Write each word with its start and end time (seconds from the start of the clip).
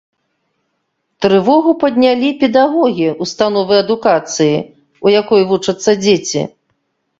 Трывогу 1.25 1.71
паднялі 1.83 2.29
педагогі 2.43 3.07
ўстановы 3.27 3.73
адукацыі, 3.83 4.57
у 5.09 5.17
якой 5.21 5.41
вучацца 5.55 5.91
дзеці. 6.03 6.41